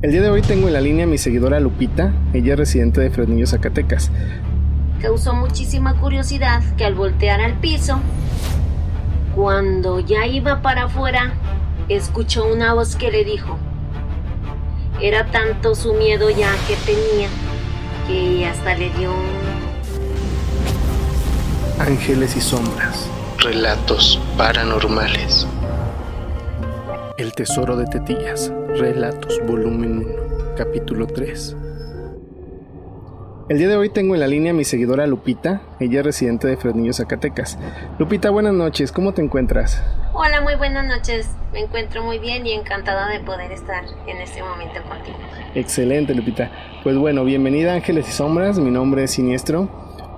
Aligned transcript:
El 0.00 0.12
día 0.12 0.22
de 0.22 0.30
hoy 0.30 0.42
tengo 0.42 0.68
en 0.68 0.74
la 0.74 0.80
línea 0.80 1.06
a 1.06 1.08
mi 1.08 1.18
seguidora 1.18 1.58
Lupita, 1.58 2.12
ella 2.32 2.52
es 2.52 2.58
residente 2.60 3.00
de 3.00 3.10
Fresnillo, 3.10 3.48
Zacatecas. 3.48 4.12
Causó 5.02 5.34
muchísima 5.34 5.94
curiosidad 5.94 6.62
que 6.76 6.84
al 6.84 6.94
voltear 6.94 7.40
al 7.40 7.54
piso, 7.54 7.98
cuando 9.34 9.98
ya 9.98 10.24
iba 10.24 10.62
para 10.62 10.84
afuera, 10.84 11.32
escuchó 11.88 12.46
una 12.46 12.74
voz 12.74 12.94
que 12.94 13.10
le 13.10 13.24
dijo, 13.24 13.58
era 15.00 15.32
tanto 15.32 15.74
su 15.74 15.92
miedo 15.94 16.30
ya 16.30 16.52
que 16.68 16.76
tenía 16.86 17.28
que 18.06 18.46
hasta 18.46 18.76
le 18.76 18.90
dio 18.90 19.12
Ángeles 21.80 22.36
y 22.36 22.40
sombras. 22.40 23.08
Relatos 23.38 24.20
paranormales. 24.36 25.46
El 27.18 27.32
tesoro 27.32 27.76
de 27.76 27.84
Tetillas. 27.86 28.52
Relatos, 28.76 29.40
volumen 29.44 30.06
1, 30.06 30.54
capítulo 30.56 31.08
3. 31.08 31.56
El 33.48 33.58
día 33.58 33.66
de 33.66 33.76
hoy 33.76 33.88
tengo 33.88 34.14
en 34.14 34.20
la 34.20 34.28
línea 34.28 34.52
a 34.52 34.54
mi 34.54 34.62
seguidora 34.62 35.04
Lupita, 35.08 35.62
ella 35.80 35.98
es 35.98 36.06
residente 36.06 36.46
de 36.46 36.56
Fresnillo, 36.56 36.92
Zacatecas. 36.92 37.58
Lupita, 37.98 38.30
buenas 38.30 38.54
noches, 38.54 38.92
¿cómo 38.92 39.14
te 39.14 39.20
encuentras? 39.20 39.82
Hola, 40.12 40.42
muy 40.42 40.54
buenas 40.54 40.86
noches. 40.86 41.28
Me 41.52 41.58
encuentro 41.58 42.04
muy 42.04 42.20
bien 42.20 42.46
y 42.46 42.52
encantada 42.52 43.08
de 43.08 43.18
poder 43.18 43.50
estar 43.50 43.84
en 44.06 44.18
este 44.18 44.40
momento 44.40 44.80
contigo. 44.88 45.18
Excelente, 45.56 46.14
Lupita. 46.14 46.52
Pues 46.84 46.96
bueno, 46.96 47.24
bienvenida 47.24 47.72
a 47.72 47.74
Ángeles 47.74 48.08
y 48.08 48.12
Sombras, 48.12 48.60
mi 48.60 48.70
nombre 48.70 49.02
es 49.02 49.10
Siniestro. 49.10 49.68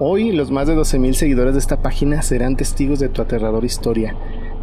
Hoy 0.00 0.32
los 0.32 0.50
más 0.50 0.68
de 0.68 0.76
12.000 0.76 1.14
seguidores 1.14 1.54
de 1.54 1.60
esta 1.60 1.80
página 1.80 2.20
serán 2.20 2.56
testigos 2.56 2.98
de 2.98 3.08
tu 3.08 3.22
aterradora 3.22 3.64
historia. 3.64 4.14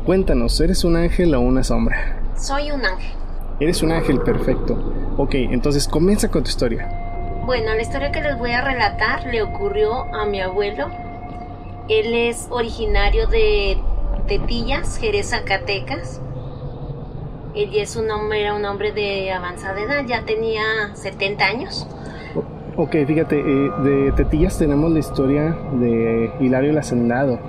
Cuéntanos, 0.05 0.61
¿eres 0.61 0.83
un 0.83 0.97
ángel 0.97 1.33
o 1.33 1.41
una 1.41 1.63
sombra? 1.63 2.26
Soy 2.37 2.71
un 2.71 2.85
ángel. 2.85 3.11
Eres 3.59 3.81
un 3.81 3.91
ángel, 3.91 4.19
perfecto. 4.21 4.77
Ok, 5.17 5.33
entonces 5.33 5.87
comienza 5.87 6.29
con 6.29 6.43
tu 6.43 6.49
historia. 6.49 6.87
Bueno, 7.45 7.73
la 7.73 7.81
historia 7.81 8.11
que 8.11 8.21
les 8.21 8.37
voy 8.37 8.51
a 8.51 8.61
relatar 8.61 9.25
le 9.25 9.41
ocurrió 9.41 10.13
a 10.13 10.25
mi 10.25 10.39
abuelo. 10.39 10.87
Él 11.89 12.13
es 12.13 12.47
originario 12.51 13.27
de 13.27 13.77
Tetillas, 14.27 14.97
Jerez, 14.97 15.29
Zacatecas. 15.29 16.21
Él 17.55 17.71
ya 17.71 17.81
es 17.81 17.95
un 17.95 18.11
hombre, 18.11 18.41
era 18.41 18.53
un 18.53 18.65
hombre 18.65 18.91
de 18.91 19.31
avanzada 19.31 19.81
edad, 19.81 20.05
ya 20.05 20.23
tenía 20.23 20.61
70 20.93 21.45
años. 21.45 21.87
Ok, 22.75 22.95
fíjate, 23.07 23.39
eh, 23.39 23.71
de 23.83 24.11
Tetillas 24.11 24.59
tenemos 24.59 24.91
la 24.91 24.99
historia 24.99 25.57
de 25.79 26.31
Hilario 26.39 26.69
el 26.69 26.77
Hacendado. 26.77 27.39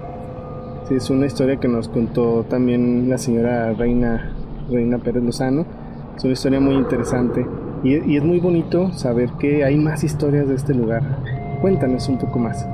Sí, 0.88 0.94
es 0.94 1.10
una 1.10 1.26
historia 1.26 1.58
que 1.58 1.68
nos 1.68 1.90
contó 1.90 2.46
también 2.48 3.10
la 3.10 3.18
señora 3.18 3.74
Reina, 3.74 4.32
Reina 4.68 4.98
Pérez 4.98 5.22
Lozano. 5.22 5.64
Es 6.16 6.24
una 6.24 6.32
historia 6.32 6.60
muy 6.60 6.74
interesante 6.74 7.46
y, 7.84 8.16
es 8.16 8.24
muy 8.24 8.40
bonito 8.40 8.92
saber 8.92 9.30
que 9.38 9.64
hay 9.64 9.76
más 9.76 10.02
historias 10.04 10.48
de 10.48 10.54
este 10.54 10.74
lugar. 10.74 11.02
Cuéntanos 11.60 12.08
un 12.08 12.18
poco 12.18 12.38
más. 12.38 12.66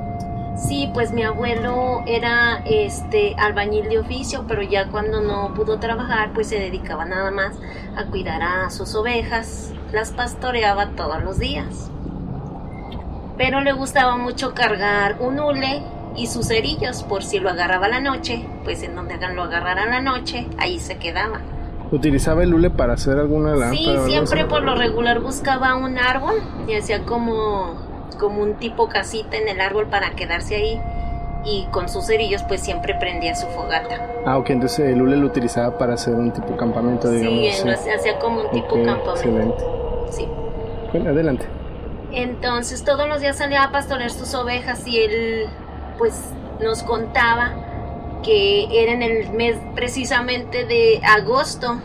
Sí, 0.57 0.89
pues 0.93 1.11
mi 1.11 1.23
abuelo 1.23 2.01
era 2.07 2.63
este 2.65 3.35
albañil 3.37 3.89
de 3.89 3.99
oficio, 3.99 4.45
pero 4.47 4.61
ya 4.61 4.89
cuando 4.89 5.21
no 5.21 5.53
pudo 5.53 5.79
trabajar, 5.79 6.31
pues 6.33 6.47
se 6.47 6.59
dedicaba 6.59 7.05
nada 7.05 7.29
más 7.29 7.57
a 7.97 8.05
cuidar 8.05 8.41
a 8.41 8.69
sus 8.69 8.95
ovejas, 8.95 9.73
las 9.91 10.11
pastoreaba 10.11 10.91
todos 10.91 11.21
los 11.23 11.39
días. 11.39 11.91
Pero 13.37 13.59
le 13.61 13.73
gustaba 13.73 14.15
mucho 14.15 14.53
cargar 14.53 15.17
un 15.19 15.39
hule 15.39 15.83
y 16.15 16.27
sus 16.27 16.47
cerillos, 16.47 17.03
por 17.03 17.23
si 17.23 17.39
lo 17.39 17.49
agarraba 17.49 17.89
la 17.89 17.99
noche, 17.99 18.47
pues 18.63 18.81
en 18.81 18.95
donde 18.95 19.17
lo 19.17 19.43
agarrara 19.43 19.85
la 19.85 19.99
noche, 19.99 20.47
ahí 20.57 20.79
se 20.79 20.97
quedaba. 20.97 21.41
¿Utilizaba 21.95 22.43
el 22.43 22.53
hule 22.53 22.69
para 22.69 22.93
hacer 22.93 23.17
alguna 23.17 23.51
lámpara? 23.55 23.71
Sí, 23.75 23.87
siempre 24.05 24.45
por 24.45 24.63
lo 24.63 24.75
regular 24.75 25.19
buscaba 25.21 25.75
un 25.75 25.97
árbol 25.97 26.35
y 26.67 26.75
hacía 26.75 27.03
como, 27.05 27.73
como 28.19 28.41
un 28.41 28.55
tipo 28.55 28.89
casita 28.89 29.37
en 29.37 29.47
el 29.47 29.61
árbol 29.61 29.87
para 29.87 30.11
quedarse 30.11 30.55
ahí. 30.55 30.81
Y 31.45 31.67
con 31.71 31.87
sus 31.89 32.07
cerillos 32.07 32.43
pues 32.43 32.61
siempre 32.61 32.95
prendía 32.99 33.35
su 33.35 33.45
fogata. 33.47 34.09
Ah, 34.25 34.37
ok, 34.39 34.49
entonces 34.49 34.79
el 34.91 35.01
hule 35.01 35.15
lo 35.15 35.27
utilizaba 35.27 35.77
para 35.77 35.93
hacer 35.93 36.15
un 36.15 36.31
tipo 36.33 36.57
campamento, 36.57 37.09
digamos. 37.09 37.55
sí, 37.55 37.69
hacía- 37.69 37.95
hacía 37.95 38.19
como 38.19 38.41
un 38.41 38.49
tipo 38.51 38.75
campamento. 38.83 39.11
Excelente. 39.13 39.63
Sí. 40.09 40.27
Bueno, 40.91 41.11
adelante. 41.11 41.45
Entonces 42.11 42.83
todos 42.83 43.07
los 43.07 43.21
días 43.21 43.37
salía 43.37 43.63
a 43.63 43.71
pastorear 43.71 44.09
sus 44.11 44.33
ovejas 44.33 44.85
y 44.87 44.97
él 44.99 45.45
pues 45.97 46.13
nos 46.61 46.81
contaba 46.83 47.53
que 48.23 48.65
era 48.81 48.93
en 48.93 49.03
el 49.03 49.29
mes 49.33 49.55
precisamente 49.75 50.65
de 50.65 50.99
agosto, 51.05 51.77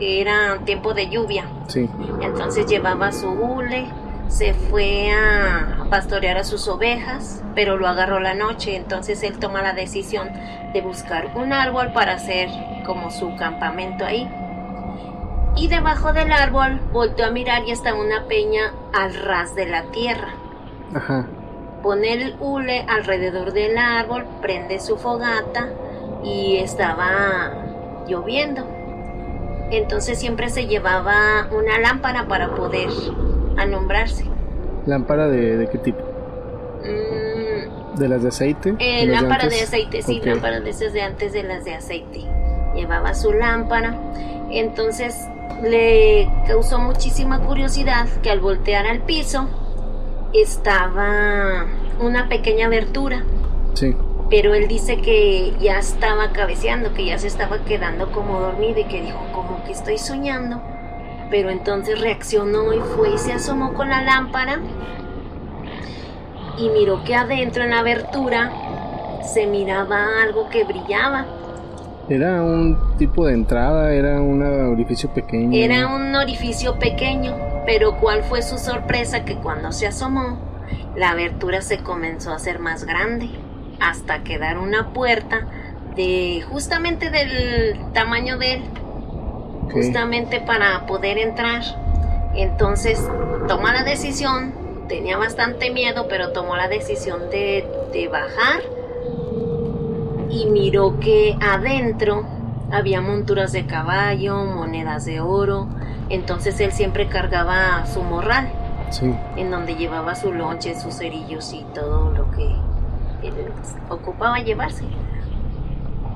que 0.00 0.20
era 0.20 0.58
tiempo 0.64 0.94
de 0.94 1.08
lluvia. 1.08 1.44
Sí. 1.68 1.88
Entonces 2.22 2.66
llevaba 2.66 3.12
su 3.12 3.28
hule, 3.28 3.86
se 4.28 4.54
fue 4.54 5.12
a 5.12 5.84
pastorear 5.90 6.38
a 6.38 6.44
sus 6.44 6.66
ovejas, 6.66 7.44
pero 7.54 7.76
lo 7.76 7.86
agarró 7.86 8.18
la 8.18 8.34
noche, 8.34 8.76
entonces 8.76 9.22
él 9.22 9.38
toma 9.38 9.60
la 9.60 9.74
decisión 9.74 10.30
de 10.72 10.80
buscar 10.80 11.36
un 11.36 11.52
árbol 11.52 11.92
para 11.92 12.14
hacer 12.14 12.48
como 12.86 13.10
su 13.10 13.36
campamento 13.36 14.04
ahí. 14.04 14.28
Y 15.56 15.68
debajo 15.68 16.12
del 16.12 16.32
árbol 16.32 16.80
volteó 16.92 17.26
a 17.26 17.30
mirar 17.30 17.64
y 17.66 17.72
estaba 17.72 18.00
una 18.00 18.24
peña 18.24 18.72
al 18.94 19.14
ras 19.14 19.54
de 19.54 19.66
la 19.66 19.82
tierra. 19.90 20.32
Ajá. 20.94 21.26
Pone 21.82 22.12
el 22.12 22.36
hule 22.40 22.86
alrededor 22.88 23.52
del 23.52 23.76
árbol, 23.76 24.24
prende 24.40 24.80
su 24.80 24.96
fogata 24.96 25.68
y 26.24 26.56
estaba 26.56 27.52
lloviendo. 28.06 28.79
Entonces 29.70 30.18
siempre 30.18 30.48
se 30.50 30.66
llevaba 30.66 31.48
una 31.52 31.78
lámpara 31.78 32.26
para 32.26 32.54
poder 32.54 32.88
alumbrarse. 33.56 34.24
¿Lámpara 34.86 35.28
de, 35.28 35.56
de 35.58 35.68
qué 35.68 35.78
tipo? 35.78 36.00
Mm, 36.82 37.98
¿De 37.98 38.08
las 38.08 38.22
de 38.22 38.28
aceite? 38.28 38.74
eh, 38.78 39.00
¿De 39.00 39.12
las 39.12 39.22
lámpara 39.22 39.48
de 39.48 39.60
aceite, 39.62 40.02
sí, 40.02 40.20
lámpara 40.24 40.60
de 40.60 40.70
esas 40.70 40.92
de 40.92 41.02
antes 41.02 41.32
de 41.32 41.42
las 41.42 41.64
de 41.64 41.74
aceite. 41.74 42.20
Llevaba 42.74 43.14
su 43.14 43.32
lámpara. 43.32 43.94
Entonces 44.50 45.14
le 45.62 46.28
causó 46.46 46.78
muchísima 46.78 47.40
curiosidad 47.40 48.06
que 48.22 48.30
al 48.30 48.40
voltear 48.40 48.86
al 48.86 49.00
piso 49.02 49.48
estaba 50.32 51.66
una 52.00 52.28
pequeña 52.28 52.66
abertura. 52.66 53.22
Sí. 53.74 53.94
Pero 54.30 54.54
él 54.54 54.68
dice 54.68 54.98
que 54.98 55.52
ya 55.60 55.80
estaba 55.80 56.30
cabeceando, 56.30 56.94
que 56.94 57.04
ya 57.04 57.18
se 57.18 57.26
estaba 57.26 57.64
quedando 57.64 58.12
como 58.12 58.40
dormido 58.40 58.78
y 58.78 58.84
que 58.84 59.02
dijo 59.02 59.18
como 59.34 59.64
que 59.64 59.72
estoy 59.72 59.98
soñando. 59.98 60.62
Pero 61.30 61.50
entonces 61.50 62.00
reaccionó 62.00 62.72
y 62.72 62.78
fue 62.78 63.14
y 63.14 63.18
se 63.18 63.32
asomó 63.32 63.74
con 63.74 63.88
la 63.88 64.02
lámpara 64.02 64.60
y 66.56 66.68
miró 66.70 67.02
que 67.04 67.14
adentro 67.16 67.64
en 67.64 67.70
la 67.70 67.80
abertura 67.80 68.52
se 69.24 69.46
miraba 69.46 70.22
algo 70.22 70.48
que 70.48 70.64
brillaba. 70.64 71.26
Era 72.08 72.42
un 72.42 72.96
tipo 72.98 73.26
de 73.26 73.34
entrada, 73.34 73.92
era 73.92 74.20
un 74.20 74.42
orificio 74.42 75.10
pequeño. 75.10 75.56
Era 75.56 75.88
un 75.88 76.14
orificio 76.14 76.78
pequeño, 76.78 77.36
pero 77.66 77.96
cuál 77.96 78.22
fue 78.24 78.42
su 78.42 78.58
sorpresa 78.58 79.24
que 79.24 79.36
cuando 79.36 79.72
se 79.72 79.86
asomó, 79.86 80.38
la 80.96 81.10
abertura 81.10 81.62
se 81.62 81.78
comenzó 81.78 82.32
a 82.32 82.36
hacer 82.36 82.58
más 82.58 82.84
grande, 82.84 83.30
hasta 83.80 84.22
quedar 84.22 84.58
una 84.58 84.88
puerta 84.92 85.46
de 85.96 86.42
justamente 86.50 87.10
del 87.10 87.78
tamaño 87.92 88.38
de 88.38 88.54
él, 88.54 88.62
justamente 89.72 90.40
para 90.40 90.86
poder 90.86 91.18
entrar. 91.18 91.62
Entonces 92.34 93.04
toma 93.48 93.72
la 93.72 93.82
decisión, 93.82 94.54
tenía 94.88 95.16
bastante 95.16 95.70
miedo, 95.70 96.06
pero 96.08 96.32
tomó 96.32 96.56
la 96.56 96.68
decisión 96.68 97.28
de, 97.30 97.66
de 97.92 98.08
bajar 98.08 98.60
y 100.28 100.46
miró 100.46 101.00
que 101.00 101.36
adentro 101.40 102.24
había 102.70 103.00
monturas 103.00 103.50
de 103.52 103.66
caballo, 103.66 104.44
monedas 104.44 105.04
de 105.04 105.20
oro. 105.20 105.66
Entonces 106.08 106.58
él 106.60 106.72
siempre 106.72 107.08
cargaba 107.08 107.84
su 107.86 108.02
morral, 108.02 108.48
Sí. 108.90 109.14
en 109.36 109.50
donde 109.52 109.76
llevaba 109.76 110.16
su 110.16 110.32
lonche, 110.32 110.74
sus 110.78 110.94
cerillos 110.98 111.52
y 111.52 111.64
todo 111.74 112.10
lo 112.10 112.28
que 112.32 112.48
ocupaba 113.88 114.38
llevarse. 114.40 114.84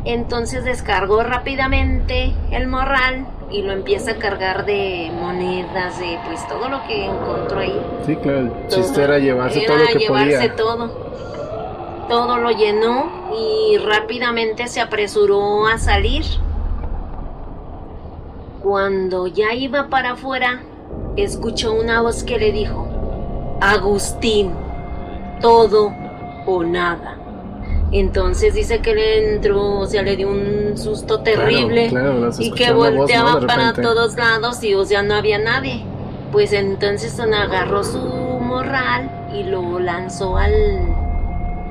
Entonces 0.05 0.65
descargó 0.65 1.23
rápidamente 1.23 2.35
el 2.51 2.67
morral 2.69 3.27
y 3.51 3.63
lo 3.63 3.73
empieza 3.73 4.13
a 4.13 4.17
cargar 4.17 4.67
de 4.67 5.11
monedas, 5.19 5.99
de 5.99 6.19
pues 6.27 6.47
todo 6.49 6.69
lo 6.69 6.83
que 6.87 7.07
encontró 7.07 7.61
ahí. 7.61 7.81
Sí, 8.05 8.17
claro. 8.17 8.41
El 8.41 8.69
chiste 8.69 9.03
era 9.03 9.19
llevarse 9.19 9.65
Era 9.65 9.75
todo 9.75 9.85
lo 9.85 9.93
que 9.93 9.99
llevarse 9.99 10.37
podía. 10.37 10.57
todo. 10.57 11.05
Todo 12.09 12.37
lo 12.37 12.51
llenó 12.51 13.31
y 13.39 13.79
rápidamente 13.79 14.67
se 14.69 14.81
apresuró 14.81 15.67
a 15.67 15.79
salir. 15.79 16.25
Cuando 18.63 19.27
ya 19.27 19.55
iba 19.55 19.89
para 19.89 20.13
afuera, 20.13 20.63
escuchó 21.17 21.73
una 21.73 22.03
voz 22.03 22.25
que 22.25 22.39
le 22.39 22.53
dijo, 22.53 22.89
Agustín, 23.61 24.53
todo 25.41 25.95
o 26.47 26.63
nada. 26.65 27.19
Entonces 27.93 28.55
dice 28.55 28.81
que 28.81 28.95
le 28.95 29.35
entró, 29.35 29.79
o 29.79 29.87
sea, 29.87 30.03
le 30.03 30.17
dio 30.17 30.29
un 30.29 30.77
susto 30.77 31.21
terrible 31.21 31.91
claro, 31.91 32.31
y 32.39 32.51
que 32.51 32.73
voz, 32.73 32.95
volteaba 32.95 33.41
para 33.47 33.73
todos 33.73 34.17
lados 34.17 34.63
y 34.65 34.75
o 34.75 34.85
sea, 34.85 35.03
no 35.03 35.15
había 35.15 35.39
nadie. 35.39 35.85
pues 36.33 36.53
entonces 36.53 37.19
agarró 37.21 37.85
su 37.85 38.01
morral 38.01 39.29
y 39.33 39.45
lo 39.45 39.79
lanzó 39.79 40.37
al, 40.37 40.53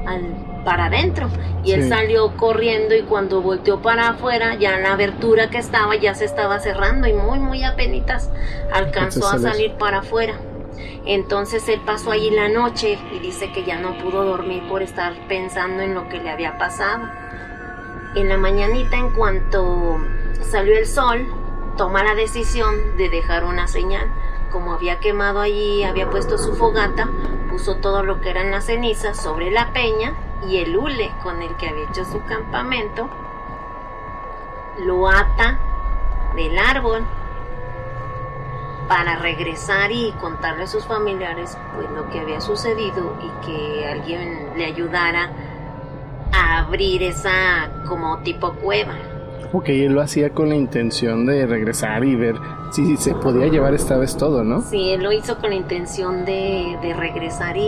al 0.06 0.22
para 0.64 0.86
adentro. 0.86 1.28
Y 1.66 1.74
él 1.74 1.90
salió 1.90 2.36
corriendo 2.38 2.96
y 2.96 3.02
cuando 3.02 3.42
volteó 3.42 3.82
para 3.82 4.10
afuera 4.10 4.56
ya 4.56 4.80
la 4.80 4.94
abertura 4.94 5.50
que 5.50 5.58
estaba 5.58 5.96
ya 5.98 6.16
se 6.16 6.24
estaba 6.24 6.60
cerrando 6.60 7.08
y 7.08 7.14
muy 7.14 7.40
muy 7.40 7.64
apenitas 7.64 8.30
alcanzó 8.72 9.28
a 9.28 9.38
salir 9.40 9.74
para 9.74 10.00
afuera 10.00 10.36
entonces 11.06 11.68
él 11.68 11.82
pasó 11.86 12.12
allí 12.12 12.30
la 12.30 12.48
noche 12.48 12.98
y 13.12 13.20
dice 13.20 13.52
que 13.52 13.64
ya 13.64 13.78
no 13.78 13.98
pudo 13.98 14.24
dormir 14.24 14.68
por 14.70 14.82
estar 14.82 15.14
pensando 15.28 15.84
en 15.84 15.94
lo 15.94 16.08
que 16.08 16.20
le 16.20 16.30
había 16.30 16.58
pasado. 16.58 17.10
En 18.16 18.30
la 18.30 18.38
mañanita 18.38 18.96
en 18.96 19.10
cuanto 19.10 20.00
salió 20.42 20.78
el 20.78 20.88
sol 20.88 21.28
toma 21.78 22.04
la 22.04 22.16
decisión 22.16 22.96
de 22.98 23.10
dejar 23.10 23.44
una 23.44 23.68
señal. 23.68 24.08
Como 24.52 24.74
había 24.74 25.00
quemado 25.00 25.42
allí, 25.42 25.84
había 25.84 26.10
puesto 26.10 26.38
su 26.38 26.56
fogata, 26.56 27.10
puso 27.50 27.78
todo 27.78 28.04
lo 28.04 28.22
que 28.22 28.30
eran 28.30 28.52
las 28.52 28.66
cenizas 28.66 29.22
sobre 29.22 29.50
la 29.50 29.74
peña 29.74 30.14
y 30.48 30.58
el 30.58 30.78
hule 30.78 31.12
con 31.24 31.42
el 31.42 31.56
que 31.56 31.70
había 31.70 31.86
hecho 31.86 32.06
su 32.06 32.24
campamento, 32.26 33.10
lo 34.80 35.10
ata 35.10 35.60
del 36.36 36.58
árbol 36.58 37.06
para 38.94 39.16
regresar 39.16 39.92
y 39.92 40.12
contarle 40.22 40.66
a 40.66 40.68
sus 40.68 40.86
familiares 40.86 41.58
pues 41.76 41.90
lo 41.90 42.08
que 42.12 42.20
había 42.20 42.40
sucedido 42.40 43.18
y 43.24 43.46
que 43.46 43.88
alguien 43.88 44.50
le 44.56 44.66
ayudara 44.66 45.32
a 46.32 46.60
abrir 46.60 47.02
esa 47.02 47.72
como 47.88 48.20
tipo 48.20 48.54
cueva. 48.54 48.94
Ok, 49.52 49.70
él 49.70 49.94
lo 49.94 50.02
hacía 50.02 50.30
con 50.30 50.50
la 50.50 50.56
intención 50.56 51.26
de 51.26 51.48
regresar 51.48 52.04
y 52.06 52.16
ver 52.16 52.36
si 52.70 52.96
se 52.98 53.16
podía 53.16 53.48
llevar 53.48 53.74
esta 53.74 53.98
vez 53.98 54.16
todo, 54.16 54.44
¿no? 54.44 54.62
Sí, 54.62 54.92
él 54.92 55.02
lo 55.02 55.12
hizo 55.12 55.40
con 55.40 55.50
la 55.50 55.56
intención 55.56 56.24
de, 56.24 56.78
de 56.84 56.94
regresar 56.94 57.58
y, 57.58 57.62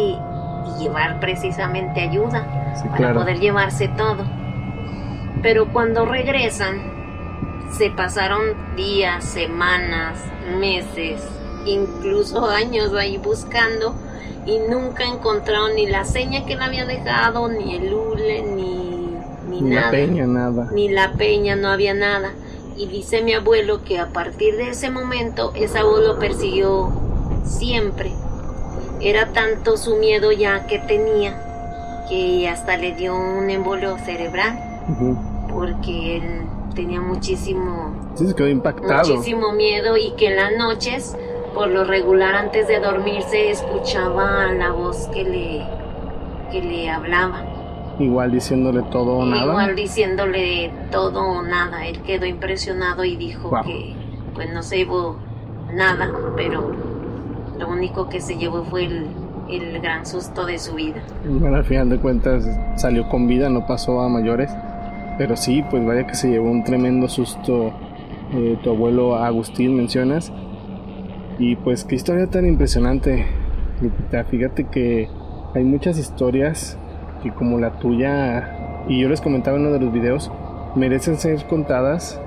y 0.78 0.84
llevar 0.84 1.20
precisamente 1.20 2.02
ayuda 2.02 2.76
Sí, 2.76 2.84
para 2.84 2.98
claro. 2.98 3.20
poder 3.22 3.40
llevarse 3.40 3.88
todo. 3.98 4.24
Pero 5.42 5.74
cuando 5.74 6.06
regresan, 6.06 6.95
se 7.78 7.90
pasaron 7.92 8.42
días, 8.76 9.24
semanas, 9.24 10.20
meses, 10.60 11.22
incluso 11.66 12.46
años 12.50 12.94
ahí 12.94 13.18
buscando 13.18 13.96
y 14.46 14.60
nunca 14.60 15.04
encontraron 15.06 15.76
ni 15.76 15.88
la 15.88 16.06
seña 16.06 16.46
que 16.46 16.54
él 16.54 16.62
había 16.62 16.86
dejado, 16.86 17.48
ni 17.48 17.76
el 17.76 17.94
hule, 17.94 18.44
ni, 18.44 19.16
ni 19.50 19.62
Ni 19.62 19.70
nada 19.70 19.86
la 19.88 19.92
peña, 19.92 20.28
nada. 20.28 20.70
ni 20.72 20.90
la 20.90 21.14
peña, 21.14 21.56
no 21.56 21.70
había 21.70 21.94
nada. 21.94 22.32
Y 22.78 22.88
dice 22.88 23.22
mi 23.22 23.34
abuelo 23.34 23.84
que 23.84 24.00
a 24.00 24.08
partir 24.08 24.56
de 24.58 24.70
ese 24.70 24.90
momento 24.90 25.52
esa 25.56 25.84
voz 25.84 26.04
lo 26.04 26.20
persiguió 26.20 26.92
siempre. 27.44 28.12
Era 29.02 29.32
tanto 29.34 29.78
su 29.78 29.96
miedo 29.96 30.32
ya 30.32 30.68
que 30.68 30.80
tenía 30.80 31.42
que 32.10 32.48
hasta 32.48 32.78
le 32.78 32.94
dio 32.94 33.16
un 33.16 33.50
embolio 33.50 33.98
cerebral 33.98 34.60
porque 35.50 36.18
él 36.18 36.42
tenía 36.76 37.02
muchísimo 37.02 37.94
Sí, 38.16 38.28
se 38.28 38.36
quedó 38.36 38.48
impactado. 38.48 39.08
muchísimo 39.16 39.52
miedo 39.54 39.98
y 39.98 40.12
que 40.18 40.28
en 40.28 40.36
las 40.36 40.52
noches 40.58 41.18
por 41.54 41.70
lo 41.70 41.84
regular 41.86 42.36
antes 42.36 42.68
de 42.68 42.80
dormirse 42.80 43.50
escuchaba 43.52 44.52
la 44.52 44.72
voz 44.72 45.08
que 45.14 45.24
le 45.24 45.66
que 46.52 46.62
le 46.62 46.90
hablaba. 46.90 47.44
Igual 47.98 48.32
diciéndole 48.32 48.82
todo 48.92 49.18
o 49.20 49.26
nada. 49.26 49.46
Igual 49.46 49.76
diciéndole 49.76 50.72
todo 50.92 51.22
o 51.24 51.42
nada. 51.42 51.88
Él 51.88 52.02
quedó 52.02 52.26
impresionado 52.26 53.04
y 53.06 53.16
dijo 53.16 53.50
Wow. 53.50 53.64
que 53.64 53.96
pues 54.36 54.54
no 54.54 54.62
se 54.64 54.78
llevó 54.78 55.16
nada, 55.74 56.12
pero 56.36 56.72
lo 57.58 57.68
único 57.70 58.10
que 58.10 58.20
se 58.20 58.36
llevó 58.38 58.64
fue 58.66 58.84
el, 58.86 59.08
el 59.50 59.80
gran 59.82 60.06
susto 60.06 60.46
de 60.46 60.60
su 60.60 60.76
vida. 60.76 61.02
Bueno, 61.26 61.56
al 61.56 61.64
final 61.64 61.90
de 61.90 61.98
cuentas 62.00 62.46
salió 62.76 63.08
con 63.08 63.28
vida, 63.28 63.48
no 63.50 63.66
pasó 63.66 64.02
a 64.02 64.10
mayores. 64.10 64.52
Pero 65.18 65.36
sí, 65.36 65.64
pues 65.70 65.86
vaya 65.86 66.06
que 66.08 66.16
se 66.16 66.30
llevó 66.30 66.50
un 66.50 66.64
tremendo 66.64 67.08
susto 67.08 67.74
eh, 68.34 68.58
tu 68.64 68.70
abuelo 68.70 69.16
Agustín, 69.16 69.76
mencionas. 69.76 70.32
Y 71.40 71.56
pues 71.58 71.84
qué 71.84 71.96
historia 71.96 72.28
tan 72.28 72.46
impresionante, 72.46 73.26
Lupita. 73.82 74.24
Fíjate 74.26 74.66
que 74.66 75.10
hay 75.54 75.64
muchas 75.64 75.98
historias 75.98 76.78
que 77.24 77.32
como 77.32 77.60
la 77.60 77.80
tuya, 77.80 78.84
y 78.88 79.02
yo 79.02 79.10
les 79.10 79.22
comentaba 79.22 79.58
en 79.58 79.64
uno 79.64 79.74
de 79.74 79.80
los 79.80 79.92
videos, 79.92 80.32
merecen 80.76 81.18
ser 81.18 81.46
contadas. 81.48 82.22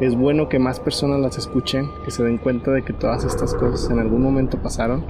Es 0.00 0.16
bueno 0.16 0.48
que 0.48 0.58
más 0.58 0.80
personas 0.80 1.20
las 1.20 1.38
escuchen, 1.38 1.88
que 2.04 2.10
se 2.10 2.24
den 2.24 2.38
cuenta 2.38 2.72
de 2.72 2.82
que 2.82 2.92
todas 2.92 3.24
estas 3.24 3.54
cosas 3.54 3.90
en 3.90 4.00
algún 4.00 4.22
momento 4.22 4.58
pasaron 4.58 5.04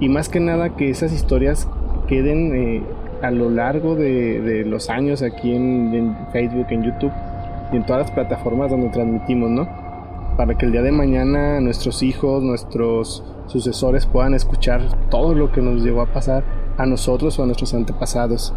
y 0.00 0.08
más 0.08 0.28
que 0.28 0.40
nada 0.40 0.76
que 0.76 0.90
esas 0.90 1.12
historias 1.12 1.68
queden 2.06 2.54
eh, 2.54 2.82
a 3.22 3.30
lo 3.30 3.50
largo 3.50 3.94
de, 3.94 4.40
de 4.40 4.64
los 4.64 4.90
años 4.90 5.22
aquí 5.22 5.54
en, 5.54 5.94
en 5.94 6.16
Facebook, 6.32 6.66
en 6.70 6.82
YouTube 6.82 7.12
y 7.72 7.76
en 7.76 7.86
todas 7.86 8.02
las 8.02 8.10
plataformas 8.10 8.70
donde 8.70 8.88
transmitimos, 8.90 9.50
¿no? 9.50 9.68
Para 10.36 10.54
que 10.54 10.66
el 10.66 10.72
día 10.72 10.82
de 10.82 10.92
mañana 10.92 11.60
nuestros 11.60 12.02
hijos, 12.02 12.42
nuestros 12.42 13.24
sucesores 13.46 14.06
puedan 14.06 14.34
escuchar 14.34 14.82
todo 15.10 15.34
lo 15.34 15.50
que 15.50 15.62
nos 15.62 15.82
llegó 15.82 16.02
a 16.02 16.06
pasar 16.06 16.44
a 16.76 16.86
nosotros 16.86 17.38
o 17.38 17.42
a 17.42 17.46
nuestros 17.46 17.72
antepasados. 17.74 18.52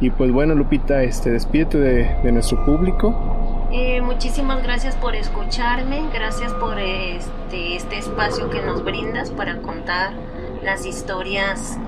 Y 0.00 0.10
pues 0.10 0.30
bueno, 0.32 0.54
Lupita, 0.54 1.02
este, 1.02 1.30
despídete 1.30 1.78
de, 1.78 2.16
de 2.22 2.32
nuestro 2.32 2.62
público. 2.66 3.14
Eh, 3.72 4.00
muchísimas 4.00 4.62
gracias 4.62 4.94
por 4.96 5.14
escucharme, 5.14 6.02
gracias 6.12 6.52
por 6.54 6.78
este, 6.78 7.76
este 7.76 7.98
espacio 7.98 8.50
que 8.50 8.62
nos 8.62 8.84
brindas 8.84 9.30
para 9.30 9.60
contar 9.62 10.12
las 10.62 10.84
historias 10.86 11.78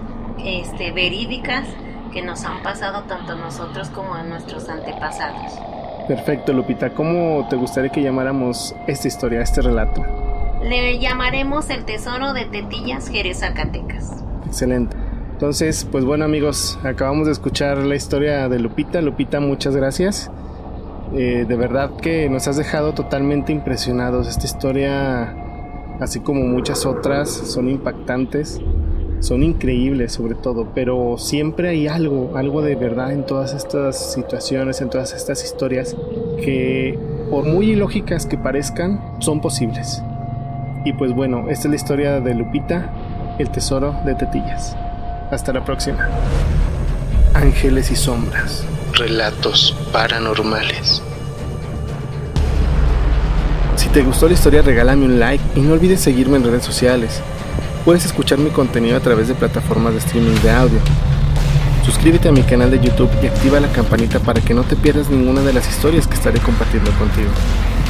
este, 0.44 0.92
verídicas 0.92 1.66
que 2.10 2.22
nos 2.22 2.44
han 2.44 2.62
pasado 2.62 3.02
tanto 3.04 3.32
a 3.32 3.36
nosotros 3.36 3.88
como 3.90 4.14
a 4.14 4.22
nuestros 4.22 4.68
antepasados. 4.68 5.52
Perfecto, 6.06 6.52
Lupita. 6.52 6.90
¿Cómo 6.90 7.46
te 7.48 7.56
gustaría 7.56 7.90
que 7.90 8.02
llamáramos 8.02 8.74
esta 8.86 9.08
historia, 9.08 9.42
este 9.42 9.60
relato? 9.60 10.02
Le 10.62 10.98
llamaremos 10.98 11.70
el 11.70 11.84
tesoro 11.84 12.32
de 12.32 12.46
Tetillas 12.46 13.08
Jerez 13.08 13.40
Zacatecas. 13.40 14.24
Excelente. 14.46 14.96
Entonces, 15.32 15.86
pues 15.90 16.04
bueno 16.04 16.24
amigos, 16.24 16.78
acabamos 16.82 17.26
de 17.26 17.32
escuchar 17.32 17.78
la 17.78 17.94
historia 17.94 18.48
de 18.48 18.58
Lupita. 18.58 19.00
Lupita, 19.00 19.38
muchas 19.38 19.76
gracias. 19.76 20.30
Eh, 21.14 21.44
de 21.46 21.56
verdad 21.56 21.90
que 22.02 22.28
nos 22.28 22.48
has 22.48 22.56
dejado 22.56 22.92
totalmente 22.92 23.52
impresionados. 23.52 24.28
Esta 24.28 24.46
historia, 24.46 25.36
así 26.00 26.20
como 26.20 26.42
muchas 26.42 26.84
otras, 26.86 27.30
son 27.30 27.68
impactantes, 27.68 28.60
son 29.20 29.42
increíbles 29.42 30.12
sobre 30.12 30.34
todo, 30.34 30.68
pero 30.74 31.16
siempre 31.18 31.68
hay 31.68 31.88
algo, 31.88 32.36
algo 32.36 32.62
de 32.62 32.76
verdad 32.76 33.12
en 33.12 33.26
todas 33.26 33.54
estas 33.54 34.12
situaciones, 34.12 34.80
en 34.80 34.90
todas 34.90 35.12
estas 35.12 35.44
historias, 35.44 35.96
que 36.42 36.98
por 37.30 37.44
muy 37.44 37.70
ilógicas 37.70 38.26
que 38.26 38.38
parezcan, 38.38 39.16
son 39.18 39.40
posibles. 39.40 40.02
Y 40.84 40.92
pues 40.92 41.12
bueno, 41.12 41.46
esta 41.48 41.68
es 41.68 41.70
la 41.70 41.76
historia 41.76 42.20
de 42.20 42.34
Lupita, 42.34 42.92
el 43.38 43.50
tesoro 43.50 43.94
de 44.04 44.14
Tetillas. 44.14 44.76
Hasta 45.30 45.52
la 45.52 45.64
próxima. 45.64 46.08
Ángeles 47.34 47.90
y 47.90 47.96
sombras. 47.96 48.64
Relatos 48.94 49.76
paranormales. 49.92 51.02
Si 53.76 53.88
te 53.90 54.02
gustó 54.02 54.26
la 54.28 54.34
historia, 54.34 54.62
regálame 54.62 55.04
un 55.04 55.20
like 55.20 55.44
y 55.54 55.60
no 55.60 55.74
olvides 55.74 56.00
seguirme 56.00 56.36
en 56.36 56.44
redes 56.44 56.64
sociales. 56.64 57.22
Puedes 57.84 58.04
escuchar 58.04 58.38
mi 58.38 58.50
contenido 58.50 58.96
a 58.96 59.00
través 59.00 59.28
de 59.28 59.34
plataformas 59.34 59.92
de 59.94 60.00
streaming 60.00 60.34
de 60.42 60.50
audio. 60.50 60.80
Suscríbete 61.84 62.28
a 62.28 62.32
mi 62.32 62.42
canal 62.42 62.70
de 62.70 62.80
YouTube 62.80 63.10
y 63.22 63.26
activa 63.26 63.60
la 63.60 63.68
campanita 63.68 64.18
para 64.20 64.42
que 64.42 64.52
no 64.52 64.62
te 64.62 64.76
pierdas 64.76 65.08
ninguna 65.08 65.40
de 65.40 65.54
las 65.54 65.66
historias 65.68 66.06
que 66.06 66.14
estaré 66.14 66.38
compartiendo 66.38 66.90
contigo. 66.92 67.30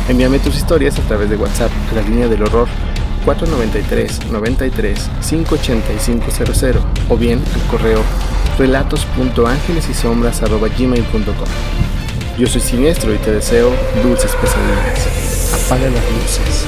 Envíame 0.09 0.39
tus 0.39 0.57
historias 0.57 0.99
a 0.99 1.03
través 1.03 1.29
de 1.29 1.37
WhatsApp 1.37 1.71
a 1.91 1.95
la 1.97 2.03
línea 2.03 2.29
del 2.29 2.43
horror 2.43 2.69
493 3.25 4.31
93 4.31 5.11
58500 5.21 6.77
o 7.09 7.17
bien 7.17 7.43
al 7.55 7.63
correo 7.71 8.03
relatos.angelesysombras.gmail.com 8.57 11.49
Yo 12.39 12.47
soy 12.47 12.61
Siniestro 12.61 13.13
y 13.15 13.19
te 13.19 13.33
deseo 13.33 13.73
dulces 14.03 14.33
pesadillas. 14.37 15.09
Apaga 15.53 15.91
las 15.91 16.05
luces, 16.13 16.65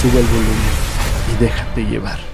sube 0.00 0.20
el 0.20 0.26
volumen 0.26 0.90
y 1.32 1.36
déjate 1.42 1.86
llevar. 1.86 2.29